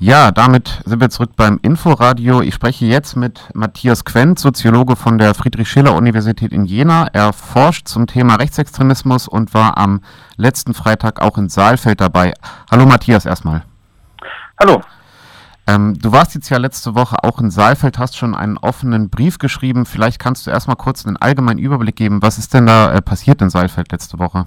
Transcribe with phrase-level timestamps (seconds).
[0.00, 2.42] Ja, damit sind wir zurück beim Inforadio.
[2.42, 7.06] Ich spreche jetzt mit Matthias Quent, Soziologe von der Friedrich-Schiller-Universität in Jena.
[7.12, 10.00] Er forscht zum Thema Rechtsextremismus und war am
[10.36, 12.34] letzten Freitag auch in Saalfeld dabei.
[12.70, 13.62] Hallo Matthias erstmal.
[14.60, 14.82] Hallo.
[15.66, 19.38] Ähm, du warst jetzt ja letzte Woche auch in Saalfeld, hast schon einen offenen Brief
[19.38, 19.86] geschrieben.
[19.86, 22.20] Vielleicht kannst du erstmal kurz einen allgemeinen Überblick geben.
[22.20, 24.46] Was ist denn da äh, passiert in Saalfeld letzte Woche?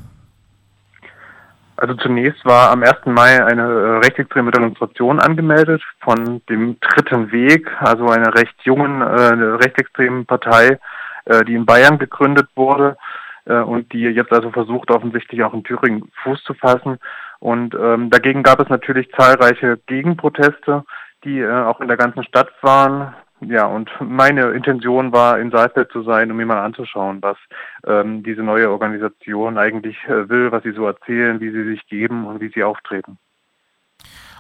[1.78, 3.06] Also zunächst war am 1.
[3.06, 9.06] Mai eine äh, rechtsextreme Demonstration angemeldet von dem Dritten Weg, also einer recht jungen äh,
[9.06, 10.80] rechtsextremen Partei,
[11.26, 12.98] äh, die in Bayern gegründet wurde
[13.46, 16.98] äh, und die jetzt also versucht offensichtlich auch in Thüringen Fuß zu fassen.
[17.40, 20.84] Und ähm, dagegen gab es natürlich zahlreiche Gegenproteste,
[21.24, 23.14] die äh, auch in der ganzen Stadt waren.
[23.42, 27.38] Ja, und meine Intention war, in Saalfeld zu sein, um mir mal anzuschauen, was
[27.86, 32.26] ähm, diese neue Organisation eigentlich äh, will, was sie so erzählen, wie sie sich geben
[32.26, 33.20] und wie sie auftreten.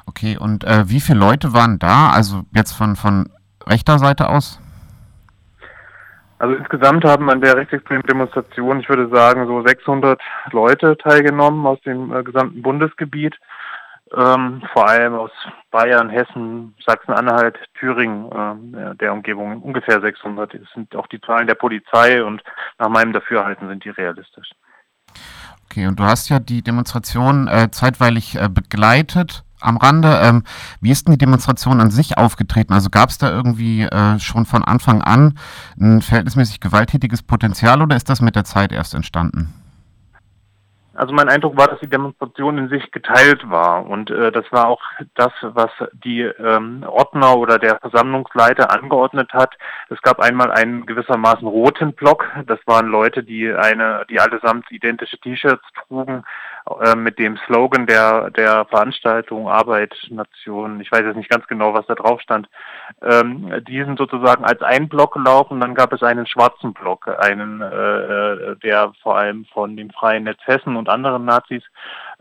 [0.08, 2.10] Okay, und äh, wie viele Leute waren da?
[2.10, 3.30] Also jetzt von, von
[3.68, 4.59] rechter Seite aus?
[6.40, 10.20] Also insgesamt haben an der rechtsextremen Demonstration, ich würde sagen, so 600
[10.52, 13.36] Leute teilgenommen aus dem äh, gesamten Bundesgebiet
[14.16, 15.31] ähm, vor allem aus
[15.72, 20.53] Bayern, Hessen, Sachsen-Anhalt, Thüringen, äh, der Umgebung ungefähr 600.
[20.53, 22.41] Das sind auch die Zahlen der Polizei und
[22.80, 24.50] nach meinem Dafürhalten sind die realistisch.
[25.66, 30.19] Okay, und du hast ja die Demonstration äh, zeitweilig äh, begleitet am Rande.
[30.22, 30.44] Ähm,
[30.81, 32.73] wie ist denn die Demonstration an sich aufgetreten?
[32.73, 35.38] Also gab es da irgendwie äh, schon von Anfang an
[35.80, 39.53] ein verhältnismäßig gewalttätiges Potenzial oder ist das mit der Zeit erst entstanden?
[40.98, 44.67] Also mein Eindruck war, dass die Demonstration in sich geteilt war und äh, das war
[44.67, 44.81] auch
[45.14, 49.56] das, was die ähm, Ordner oder der Versammlungsleiter angeordnet hat.
[49.90, 52.25] Es gab einmal einen gewissermaßen roten Block.
[52.48, 56.23] Das waren Leute, die eine, die allesamt identische T-Shirts trugen
[56.81, 60.81] äh, mit dem Slogan der der Veranstaltung Arbeit Nation.
[60.81, 62.50] Ich weiß jetzt nicht ganz genau, was da drauf stand.
[63.03, 65.62] Ähm, die sind sozusagen als ein Block gelaufen.
[65.62, 70.24] Dann gab es einen schwarzen Block, einen äh, äh der vor allem von dem Freien
[70.24, 71.64] Netz Hessen und und anderen Nazis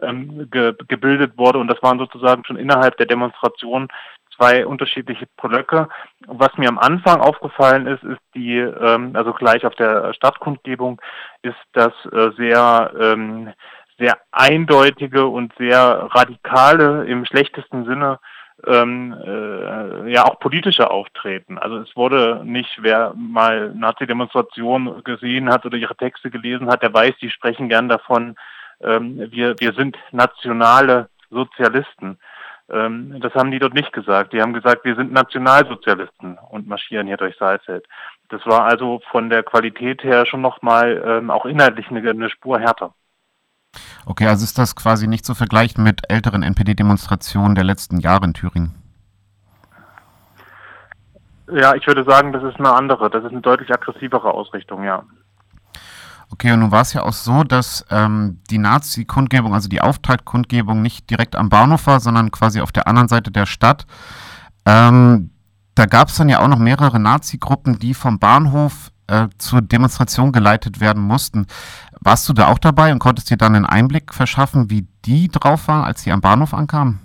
[0.02, 1.58] ähm, ge gebildet wurde.
[1.58, 3.88] Und das waren sozusagen schon innerhalb der Demonstration
[4.36, 5.88] zwei unterschiedliche Blöcke.
[6.26, 11.00] Was mir am Anfang aufgefallen ist, ist die, ähm, also gleich auf der Stadtkundgebung,
[11.42, 13.52] ist das äh, sehr, ähm,
[13.98, 18.18] sehr eindeutige und sehr radikale, im schlechtesten Sinne,
[18.66, 21.58] ähm, äh, ja auch politische Auftreten.
[21.58, 26.92] Also es wurde nicht, wer mal Nazi-Demonstrationen gesehen hat oder ihre Texte gelesen hat, der
[26.92, 28.36] weiß, die sprechen gern davon,
[28.80, 32.18] ähm, wir, wir sind nationale Sozialisten.
[32.68, 34.32] Ähm, das haben die dort nicht gesagt.
[34.32, 37.86] Die haben gesagt, wir sind Nationalsozialisten und marschieren hier durch Saalfeld.
[38.28, 42.58] Das war also von der Qualität her schon nochmal ähm, auch inhaltlich eine, eine Spur
[42.58, 42.92] härter.
[44.04, 48.34] Okay, also ist das quasi nicht zu vergleichen mit älteren NPD-Demonstrationen der letzten Jahre in
[48.34, 48.74] Thüringen?
[51.52, 55.04] Ja, ich würde sagen, das ist eine andere, das ist eine deutlich aggressivere Ausrichtung, ja.
[56.30, 60.82] Okay, und nun war es ja auch so, dass ähm, die Nazi-Kundgebung, also die Auftaktkundgebung,
[60.82, 63.86] nicht direkt am Bahnhof war, sondern quasi auf der anderen Seite der Stadt.
[64.64, 65.30] Ähm,
[65.76, 70.32] da gab es dann ja auch noch mehrere Nazi-Gruppen, die vom Bahnhof äh, zur Demonstration
[70.32, 71.46] geleitet werden mussten.
[72.00, 75.68] Warst du da auch dabei und konntest dir dann einen Einblick verschaffen, wie die drauf
[75.68, 77.00] waren, als sie am Bahnhof ankamen?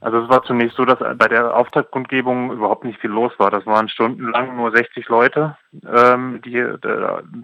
[0.00, 3.50] Also es war zunächst so, dass bei der Auftaktkundgebung überhaupt nicht viel los war.
[3.50, 5.56] Das waren stundenlang nur 60 Leute,
[5.86, 6.78] ähm, die äh,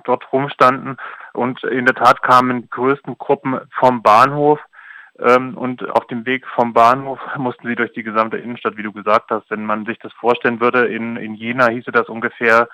[0.04, 0.96] dort rumstanden.
[1.34, 4.58] Und in der Tat kamen die größten Gruppen vom Bahnhof.
[5.18, 8.92] Ähm, und auf dem Weg vom Bahnhof mussten sie durch die gesamte Innenstadt, wie du
[8.92, 9.50] gesagt hast.
[9.50, 12.68] Wenn man sich das vorstellen würde, in, in Jena hieße das ungefähr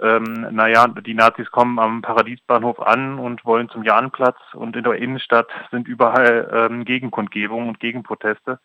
[0.00, 4.94] ähm, naja, die Nazis kommen am Paradiesbahnhof an und wollen zum Jahnplatz und in der
[4.94, 8.60] Innenstadt sind überall ähm, Gegenkundgebungen und Gegenproteste.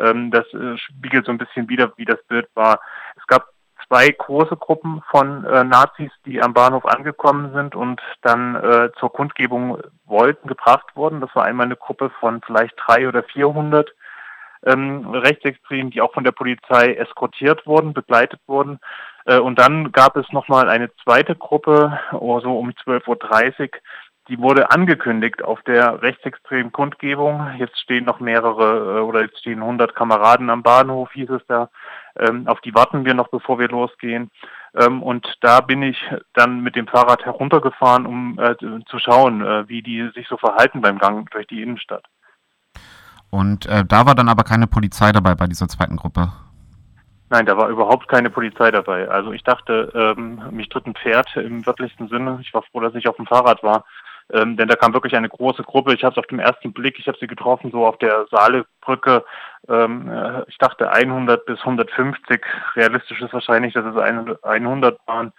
[0.00, 2.80] Ähm, das äh, spiegelt so ein bisschen wieder, wie das Bild war.
[3.16, 3.48] Es gab
[3.86, 9.12] zwei große Gruppen von äh, Nazis, die am Bahnhof angekommen sind und dann äh, zur
[9.12, 11.20] Kundgebung wollten, gebracht wurden.
[11.20, 13.90] Das war einmal eine Gruppe von vielleicht drei oder vierhundert
[14.64, 18.78] ähm, Rechtsextremen, die auch von der Polizei eskortiert wurden, begleitet wurden.
[19.24, 23.68] Äh, und dann gab es nochmal eine zweite Gruppe, oh, so um 12.30 Uhr,
[24.30, 27.50] die wurde angekündigt auf der rechtsextremen Kundgebung.
[27.58, 31.68] Jetzt stehen noch mehrere äh, oder jetzt stehen 100 Kameraden am Bahnhof, hieß es da.
[32.16, 34.30] Ähm, auf die warten wir noch, bevor wir losgehen.
[34.74, 36.00] Ähm, und da bin ich
[36.32, 38.54] dann mit dem Fahrrad heruntergefahren, um äh,
[38.86, 42.04] zu schauen, äh, wie die sich so verhalten beim Gang durch die Innenstadt.
[43.30, 46.32] Und äh, da war dann aber keine Polizei dabei bei dieser zweiten Gruppe.
[47.30, 49.08] Nein, da war überhaupt keine Polizei dabei.
[49.08, 52.38] Also ich dachte, ähm, mich tritt ein Pferd im wörtlichsten Sinne.
[52.42, 53.84] Ich war froh, dass ich auf dem Fahrrad war.
[54.32, 55.94] Ähm, denn da kam wirklich eine große Gruppe.
[55.94, 59.24] Ich habe es auf den ersten Blick, ich habe sie getroffen, so auf der Saalebrücke.
[59.68, 62.40] Ähm, äh, ich dachte 100 bis 150.
[62.76, 63.96] Realistisch ist wahrscheinlich, dass es
[64.42, 65.32] 100 waren,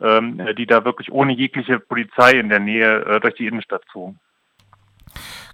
[0.00, 4.18] ähm, die da wirklich ohne jegliche Polizei in der Nähe äh, durch die Innenstadt zogen.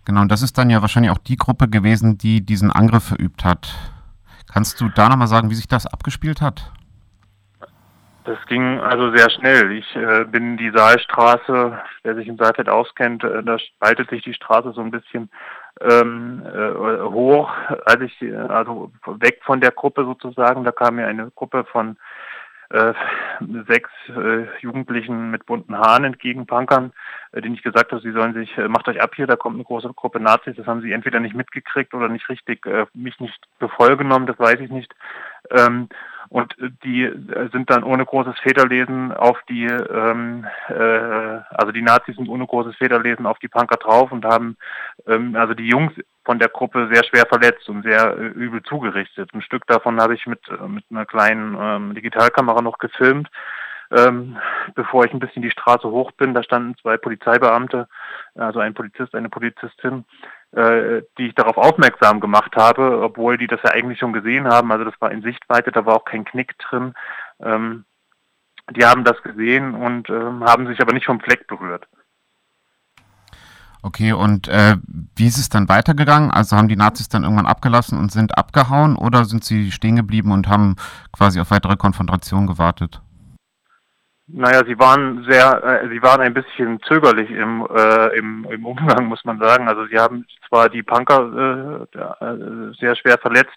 [0.05, 3.45] Genau, und das ist dann ja wahrscheinlich auch die Gruppe gewesen, die diesen Angriff verübt
[3.45, 3.75] hat.
[4.53, 6.73] Kannst du da nochmal sagen, wie sich das abgespielt hat?
[8.25, 9.73] Das ging also sehr schnell.
[9.73, 14.35] Ich äh, bin die Saalstraße, wer sich in Saalfeld auskennt, äh, da spaltet sich die
[14.35, 15.31] Straße so ein bisschen
[15.81, 17.51] ähm, äh, hoch,
[17.87, 20.65] als ich äh, also weg von der Gruppe sozusagen.
[20.65, 21.97] Da kam mir eine Gruppe von
[22.71, 22.93] äh,
[23.67, 26.93] sechs äh, Jugendlichen mit bunten Haaren entgegen, Punkern,
[27.33, 29.57] äh, denen ich gesagt habe, sie sollen sich, äh, macht euch ab hier, da kommt
[29.57, 30.57] eine große Gruppe Nazis.
[30.57, 34.61] Das haben sie entweder nicht mitgekriegt oder nicht richtig, äh, mich nicht für das weiß
[34.61, 34.95] ich nicht.
[35.51, 35.89] Ähm,
[36.31, 36.55] und
[36.85, 40.73] die äh, sind dann ohne großes Federlesen auf die, ähm, äh,
[41.51, 44.57] also die Nazis sind ohne großes Federlesen auf die Punker drauf und haben
[45.09, 45.93] ähm, also die Jungs
[46.25, 49.35] von der Gruppe sehr schwer verletzt und sehr äh, übel zugerichtet.
[49.35, 53.29] Ein Stück davon habe ich mit, äh, mit einer kleinen ähm, Digitalkamera noch gefilmt.
[53.93, 54.37] Ähm,
[54.75, 57.89] bevor ich ein bisschen die Straße hoch bin, da standen zwei Polizeibeamte,
[58.35, 60.05] also ein Polizist, eine Polizistin,
[60.53, 64.71] äh, die ich darauf aufmerksam gemacht habe, obwohl die das ja eigentlich schon gesehen haben.
[64.71, 66.95] Also das war in Sichtweite, da war auch kein Knick drin.
[67.41, 67.85] Ähm,
[68.77, 71.89] die haben das gesehen und ähm, haben sich aber nicht vom Fleck berührt.
[73.83, 74.77] Okay, und äh,
[75.17, 76.31] wie ist es dann weitergegangen?
[76.31, 80.33] Also haben die Nazis dann irgendwann abgelassen und sind abgehauen oder sind sie stehen geblieben
[80.33, 80.77] und haben
[81.13, 83.01] quasi auf weitere Konfrontation gewartet?
[84.33, 89.07] Naja, sie waren sehr, äh, sie waren ein bisschen zögerlich im, äh, im, im Umgang,
[89.07, 89.69] muss man sagen.
[89.69, 93.57] Also sie haben zwar die Punker äh, äh, sehr schwer verletzt,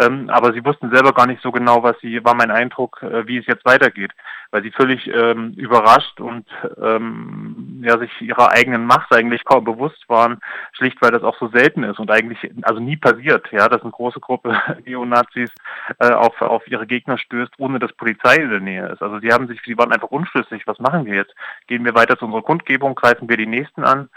[0.00, 3.26] ähm, aber sie wussten selber gar nicht so genau, was sie, war mein Eindruck, äh,
[3.26, 4.12] wie es jetzt weitergeht,
[4.50, 6.46] weil sie völlig ähm, überrascht und
[6.82, 10.40] ähm, ja sich ihrer eigenen Macht eigentlich kaum bewusst waren,
[10.72, 13.90] schlicht weil das auch so selten ist und eigentlich also nie passiert, ja, dass eine
[13.90, 15.50] große Gruppe Neonazis
[15.98, 19.02] äh, auf, auf ihre Gegner stößt, ohne dass Polizei in der Nähe ist.
[19.02, 21.34] Also sie haben sich, sie waren einfach unschlüssig, was machen wir jetzt?
[21.66, 24.08] Gehen wir weiter zu unserer Kundgebung, greifen wir die nächsten an?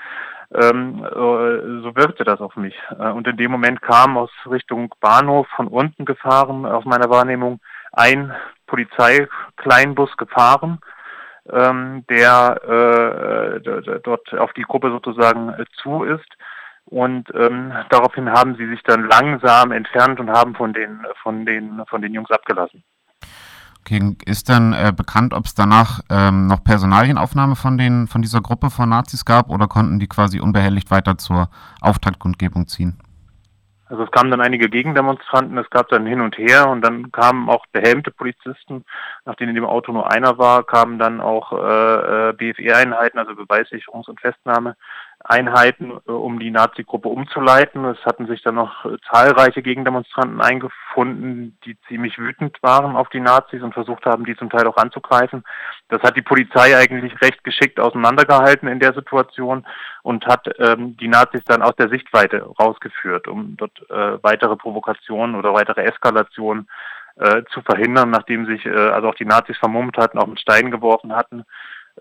[0.54, 2.76] ähm, äh, so wirkte das auf mich.
[3.00, 7.60] Äh, und in dem Moment kam aus Richtung Bahnhof von unten gefahren, aus meiner Wahrnehmung,
[7.92, 8.34] ein
[8.68, 10.80] Polizeikleinbus gefahren,
[11.52, 16.30] ähm, der äh, dort auf die Gruppe sozusagen äh, zu ist.
[16.88, 21.81] Und ähm, daraufhin haben sie sich dann langsam entfernt und haben von den von den
[21.88, 22.84] von den Jungs abgelassen.
[23.86, 28.42] Okay, ist dann äh, bekannt, ob es danach ähm, noch Personalienaufnahme von, den, von dieser
[28.42, 31.50] Gruppe von Nazis gab oder konnten die quasi unbehelligt weiter zur
[31.82, 32.98] Auftaktkundgebung ziehen?
[33.86, 37.48] Also es kamen dann einige Gegendemonstranten, es gab dann hin und her und dann kamen
[37.48, 38.84] auch behelmte Polizisten,
[39.26, 44.10] nachdem in dem Auto nur einer war, kamen dann auch äh, äh BFE-Einheiten, also Beweissicherungs-
[44.10, 44.76] und Festnahme,
[45.27, 47.83] Einheiten, äh, um die Nazi-Gruppe umzuleiten.
[47.86, 53.19] Es hatten sich dann noch äh, zahlreiche Gegendemonstranten eingefunden, die ziemlich wütend waren auf die
[53.19, 55.44] Nazis und versucht haben, die zum Teil auch anzugreifen.
[55.89, 59.66] Das hat die Polizei eigentlich recht geschickt auseinandergehalten in der Situation
[60.04, 65.36] und hat ähm, die Nazis dann aus der Sichtweite rausgeführt, um dort äh, weitere Provokationen
[65.36, 66.68] oder weitere Eskalationen
[67.16, 70.69] äh, zu verhindern, nachdem sich äh, also auch die Nazis vermummt hatten, auch mit Steinen
[70.69, 71.45] geworfen hatten.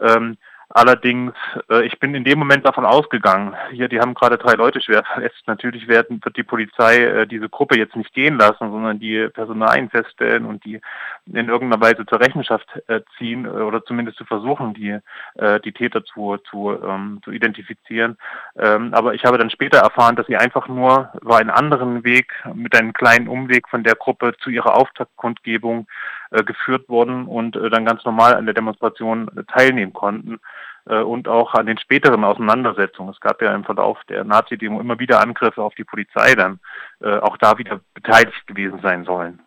[0.00, 0.36] Ähm,
[0.76, 1.32] Allerdings,
[1.70, 5.04] äh, ich bin in dem Moment davon ausgegangen, hier, die haben gerade drei Leute schwer
[5.04, 5.40] verletzt.
[5.46, 9.88] Natürlich werden, wird die Polizei äh, diese Gruppe jetzt nicht gehen lassen, sondern die Personalien
[9.88, 10.80] feststellen und die
[11.26, 14.98] in irgendeiner Weise zur Rechenschaft äh, ziehen äh, oder zumindest zu versuchen, die,
[15.36, 18.18] äh, die Täter zu, zu, ähm, zu identifizieren.
[18.56, 22.32] Ähm, aber ich habe dann später erfahren, dass sie einfach nur über einen anderen Weg,
[22.54, 25.86] mit einem kleinen Umweg von der Gruppe zu ihrer Auftaktkundgebung
[26.30, 30.40] äh, geführt wurden und äh, dann ganz normal an der Demonstration äh, teilnehmen konnten
[30.86, 33.10] und auch an den späteren Auseinandersetzungen.
[33.10, 36.60] Es gab ja im Verlauf der Nazi-Demo immer wieder Angriffe auf die Polizei dann,
[37.00, 39.40] auch da wieder beteiligt gewesen sein sollen.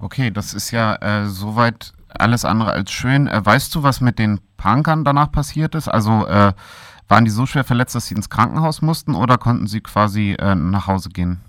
[0.00, 3.26] Okay, das ist ja äh, soweit alles andere als schön.
[3.26, 5.88] Äh, weißt du, was mit den Punkern danach passiert ist?
[5.88, 6.52] Also äh,
[7.08, 10.86] waren die so schwer verletzt, dass sie ins Krankenhaus mussten oder konnten sie quasi nach
[10.86, 11.40] Hause gehen?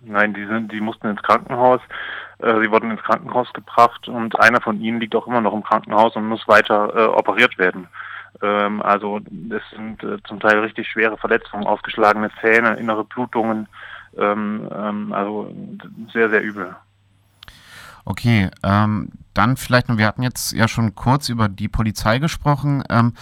[0.00, 1.80] Nein, die sind, die mussten ins Krankenhaus.
[2.38, 5.62] Äh, sie wurden ins Krankenhaus gebracht und einer von ihnen liegt auch immer noch im
[5.62, 7.88] Krankenhaus und muss weiter äh, operiert werden.
[8.42, 9.20] Ähm, also
[9.50, 13.68] es sind äh, zum Teil richtig schwere Verletzungen, aufgeschlagene Zähne, innere Blutungen,
[14.16, 15.52] ähm, ähm, also
[16.12, 16.76] sehr, sehr übel.
[18.06, 22.84] Okay, ähm, dann vielleicht noch, wir hatten jetzt ja schon kurz über die Polizei gesprochen.
[22.88, 23.14] Ähm,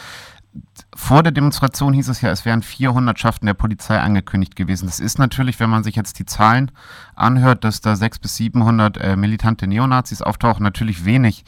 [0.94, 4.84] vor der Demonstration hieß es ja, es wären 400 Schaften der Polizei angekündigt gewesen.
[4.84, 6.70] Das ist natürlich, wenn man sich jetzt die Zahlen
[7.16, 11.44] anhört, dass da 600 bis 700 äh, militante Neonazis auftauchen, natürlich wenig.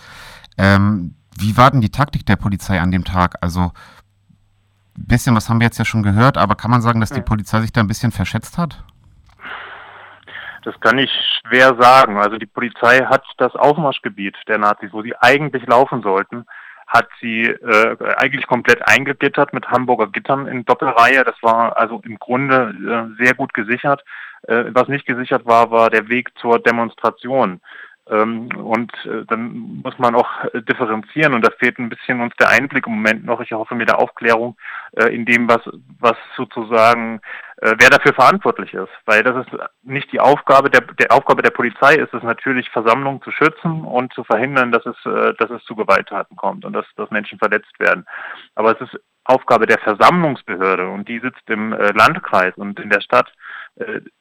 [0.56, 3.36] Ähm, wie war denn die Taktik der Polizei an dem Tag?
[3.42, 3.72] Also
[4.94, 7.60] bisschen was haben wir jetzt ja schon gehört, aber kann man sagen, dass die Polizei
[7.60, 8.82] sich da ein bisschen verschätzt hat?
[10.66, 11.12] Das kann ich
[11.46, 12.18] schwer sagen.
[12.18, 16.44] Also die Polizei hat das Aufmarschgebiet der Nazis, wo sie eigentlich laufen sollten,
[16.88, 21.22] hat sie äh, eigentlich komplett eingegittert mit Hamburger Gittern in Doppelreihe.
[21.22, 22.74] Das war also im Grunde
[23.20, 24.02] äh, sehr gut gesichert.
[24.48, 27.60] Äh, was nicht gesichert war, war der Weg zur Demonstration.
[28.08, 32.34] Ähm, und äh, dann muss man auch äh, differenzieren und da fehlt ein bisschen uns
[32.40, 33.40] der Einblick im Moment noch.
[33.40, 34.56] Ich hoffe mir der Aufklärung
[34.96, 35.60] äh, in dem, was,
[35.98, 37.20] was sozusagen,
[37.60, 38.90] wer dafür verantwortlich ist.
[39.04, 43.22] Weil das ist nicht die Aufgabe der, der Aufgabe der Polizei ist es natürlich, Versammlungen
[43.22, 44.96] zu schützen und zu verhindern, dass es,
[45.38, 48.06] dass es zu Gewalttaten kommt und dass, dass Menschen verletzt werden.
[48.54, 53.28] Aber es ist Aufgabe der Versammlungsbehörde und die sitzt im Landkreis und in der Stadt
[53.28, 53.32] äh,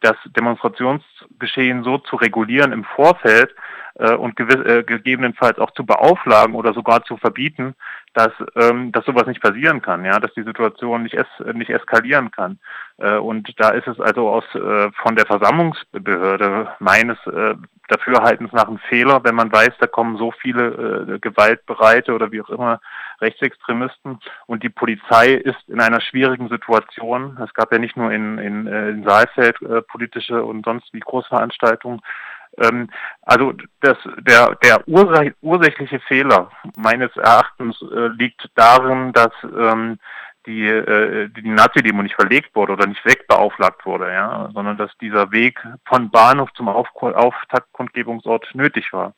[0.01, 3.55] das Demonstrationsgeschehen so zu regulieren im Vorfeld
[3.95, 7.75] äh, und äh, gegebenenfalls auch zu beauflagen oder sogar zu verbieten,
[8.13, 12.31] dass, ähm, dass sowas nicht passieren kann, ja, dass die Situation nicht, es, nicht eskalieren
[12.31, 12.59] kann.
[12.97, 17.55] Äh, und da ist es also aus äh, von der Versammlungsbehörde meines äh,
[17.87, 22.41] Dafürhaltens nach ein Fehler, wenn man weiß, da kommen so viele äh, gewaltbereite oder wie
[22.41, 22.79] auch immer
[23.21, 27.37] Rechtsextremisten und die Polizei ist in einer schwierigen Situation.
[27.43, 30.99] Es gab ja nicht nur in, in, äh, in Saalfeld äh, politische und sonst wie
[30.99, 32.01] Großveranstaltungen,
[32.57, 32.89] ähm,
[33.23, 39.99] also das, der, der ursächliche Fehler meines Erachtens äh, liegt darin, dass ähm,
[40.45, 45.31] die, äh, die Nazi-Demo nicht verlegt wurde oder nicht wegbeauflagt wurde, ja, sondern dass dieser
[45.31, 49.13] Weg von Bahnhof zum Auf Auftaktkundgebungsort nötig war.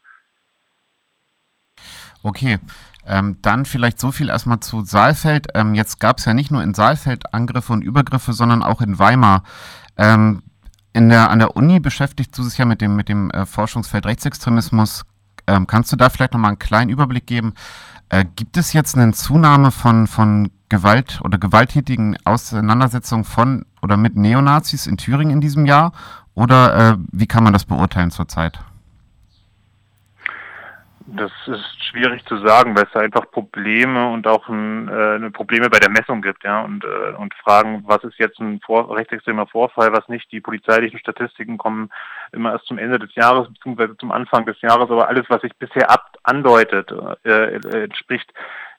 [2.23, 2.59] Okay,
[3.05, 5.47] ähm, dann vielleicht so viel erstmal zu Saalfeld.
[5.53, 8.97] Ähm, jetzt gab es ja nicht nur in Saalfeld Angriffe und Übergriffe, sondern auch in
[8.97, 9.43] Weimar.
[9.97, 10.43] Ähm,
[10.93, 14.05] in der, an der Uni beschäftigst du dich ja mit dem, mit dem äh, Forschungsfeld
[14.05, 15.03] Rechtsextremismus.
[15.45, 17.53] Ähm, kannst du da vielleicht nochmal einen kleinen Überblick geben?
[18.09, 24.15] Äh, gibt es jetzt eine Zunahme von, von Gewalt oder gewalttätigen Auseinandersetzungen von oder mit
[24.15, 25.91] Neonazis in Thüringen in diesem Jahr?
[26.33, 28.59] Oder äh, wie kann man das beurteilen zurzeit?
[31.17, 35.69] Das ist schwierig zu sagen, weil es da einfach Probleme und auch ein, äh, Probleme
[35.69, 39.47] bei der Messung gibt, ja, und, äh, und Fragen, was ist jetzt ein vor, rechtsextremer
[39.47, 40.31] Vorfall, was nicht.
[40.31, 41.89] Die polizeilichen Statistiken kommen
[42.31, 45.55] immer erst zum Ende des Jahres beziehungsweise zum Anfang des Jahres, aber alles, was sich
[45.57, 46.93] bisher ab andeutet,
[47.23, 48.31] äh, äh entspricht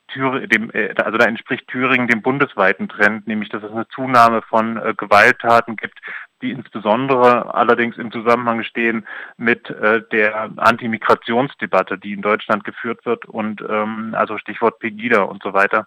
[0.09, 4.43] Thüringen, dem, äh, also da entspricht Thüringen dem bundesweiten Trend, nämlich dass es eine Zunahme
[4.43, 5.99] von äh, Gewalttaten gibt,
[6.43, 13.27] die insbesondere allerdings im Zusammenhang stehen mit äh, der Antimigrationsdebatte, die in Deutschland geführt wird
[13.27, 15.87] und ähm, also Stichwort Pegida und so weiter.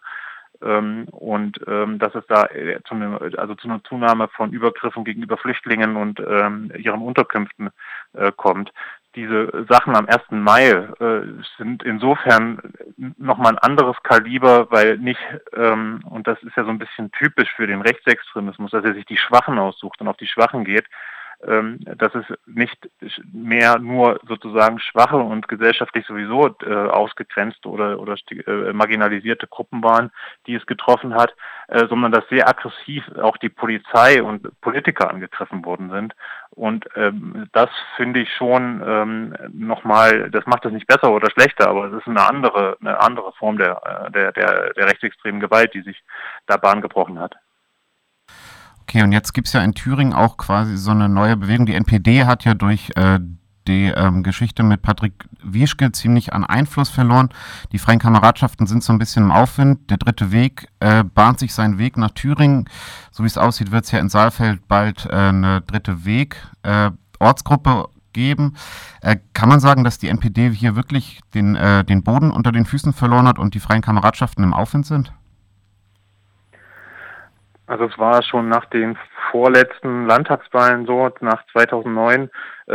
[0.62, 5.04] Ähm, und ähm, dass es da äh, zu, ne, also zu einer Zunahme von Übergriffen
[5.04, 7.70] gegenüber Flüchtlingen und ähm, ihren Unterkünften
[8.14, 8.72] äh, kommt
[9.16, 10.22] diese Sachen am 1.
[10.32, 11.22] Mai äh,
[11.58, 12.74] sind insofern
[13.18, 15.20] nochmal ein anderes Kaliber, weil nicht,
[15.56, 19.06] ähm, und das ist ja so ein bisschen typisch für den Rechtsextremismus, dass er sich
[19.06, 20.86] die Schwachen aussucht und auf die Schwachen geht,
[21.42, 22.78] dass es nicht
[23.34, 30.12] mehr nur sozusagen schwache und gesellschaftlich sowieso äh, ausgegrenzte oder, oder äh, marginalisierte Gruppen waren,
[30.46, 31.34] die es getroffen hat,
[31.68, 36.16] äh, sondern dass sehr aggressiv auch die Polizei und Politiker angegriffen worden sind.
[36.52, 41.70] Und ähm, das finde ich schon ähm, nochmal, das macht es nicht besser oder schlechter,
[41.70, 45.82] aber es ist eine andere, eine andere Form der, der, der, der rechtsextremen Gewalt, die
[45.82, 46.04] sich
[46.46, 47.36] da Bahn gebrochen hat.
[48.82, 51.66] Okay, und jetzt gibt es ja in Thüringen auch quasi so eine neue Bewegung.
[51.66, 53.20] Die NPD hat ja durch äh,
[53.68, 57.30] die ähm, Geschichte mit Patrick Wieschke ziemlich an Einfluss verloren.
[57.72, 59.90] Die Freien Kameradschaften sind so ein bisschen im Aufwind.
[59.90, 62.70] Der dritte Weg äh, bahnt sich seinen Weg nach Thüringen.
[63.12, 66.92] So wie es aussieht, wird es ja in Saalfeld bald äh, eine dritte Weg äh,
[67.20, 68.56] Ortsgruppe geben.
[69.02, 72.66] Äh, kann man sagen, dass die NPD hier wirklich den, äh, den Boden unter den
[72.66, 75.14] Füßen verloren hat und die Freien Kameradschaften im Aufwind sind?
[77.72, 78.98] Also es war schon nach den
[79.32, 82.30] vorletzten Landtagswahlen so, nach 2009, äh,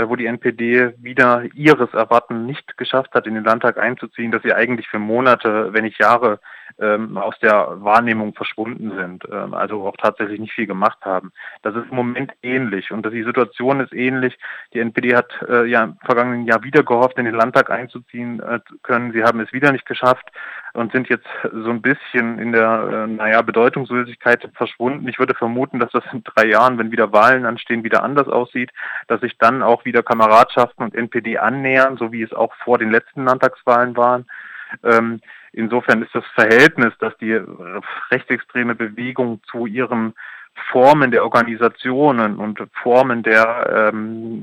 [0.05, 4.53] wo die NPD wieder ihres Erwarten nicht geschafft hat, in den Landtag einzuziehen, dass sie
[4.53, 6.41] eigentlich für Monate, wenn nicht Jahre,
[6.79, 11.33] ähm, aus der Wahrnehmung verschwunden sind, ähm, also auch tatsächlich nicht viel gemacht haben.
[11.63, 14.39] Das ist im Moment ähnlich und die Situation ist ähnlich.
[14.75, 18.61] Die NPD hat äh, ja im vergangenen Jahr wieder gehofft, in den Landtag einzuziehen äh,
[18.83, 19.13] können.
[19.13, 20.31] Sie haben es wieder nicht geschafft
[20.75, 25.09] und sind jetzt so ein bisschen in der, äh, naja, Bedeutungslosigkeit verschwunden.
[25.09, 28.71] Ich würde vermuten, dass das in drei Jahren, wenn wieder Wahlen anstehen, wieder anders aussieht,
[29.07, 32.91] dass sich dann auch wieder Kameradschaften und NPD annähern, so wie es auch vor den
[32.91, 34.27] letzten Landtagswahlen waren.
[34.85, 35.21] Ähm,
[35.53, 37.41] insofern ist das Verhältnis, dass die
[38.11, 40.13] rechtsextreme Bewegung zu ihrem
[40.71, 44.43] Formen der Organisationen und Formen der, ähm,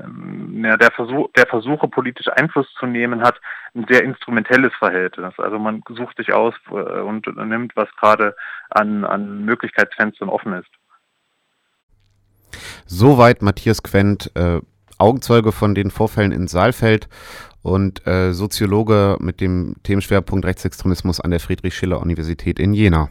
[0.62, 3.40] der, Versuch, der Versuche, politisch Einfluss zu nehmen, hat
[3.74, 5.34] ein sehr instrumentelles Verhältnis.
[5.38, 8.36] Also man sucht sich aus äh, und nimmt, was gerade
[8.70, 10.70] an, an Möglichkeitsfenstern offen ist.
[12.86, 14.60] Soweit Matthias Quent, äh,
[14.98, 17.08] Augenzeuge von den Vorfällen in Saalfeld
[17.62, 23.10] und äh, Soziologe mit dem Themenschwerpunkt Rechtsextremismus an der Friedrich-Schiller-Universität in Jena.